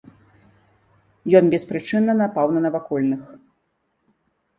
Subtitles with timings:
[1.39, 3.21] Ён беспрычынна напаў на навакольных.